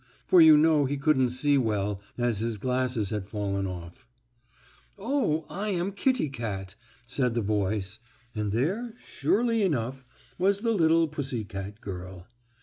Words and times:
For 0.25 0.41
you 0.41 0.57
know 0.57 0.85
he 0.85 0.97
couldn't 0.97 1.29
see 1.29 1.59
well, 1.59 2.01
as 2.17 2.39
his 2.39 2.57
glasses 2.57 3.11
had 3.11 3.27
fallen 3.27 3.67
off. 3.67 4.07
"Oh, 4.97 5.45
I 5.47 5.69
am 5.69 5.91
Kittie 5.91 6.29
Kat," 6.31 6.73
said 7.05 7.35
the 7.35 7.41
voice, 7.41 7.99
and 8.33 8.51
there, 8.51 8.95
surely 9.05 9.61
enough, 9.61 10.03
was 10.39 10.61
the 10.61 10.73
little 10.73 11.07
pussy 11.07 11.43
girl. 11.43 12.25